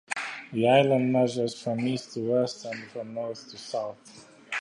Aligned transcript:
The 0.51 0.67
island 0.67 1.13
measures 1.13 1.61
from 1.61 1.81
east 1.87 2.13
to 2.15 2.21
west, 2.21 2.65
and 2.65 2.85
from 2.89 3.13
north 3.13 3.47
to 3.51 3.57
south. 3.59 4.25